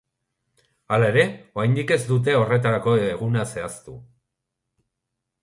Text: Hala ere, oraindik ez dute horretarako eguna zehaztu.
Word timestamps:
Hala 0.95 1.09
ere, 1.13 1.25
oraindik 1.59 1.93
ez 1.97 1.99
dute 2.07 2.35
horretarako 2.39 2.95
eguna 3.11 3.45
zehaztu. 3.53 3.95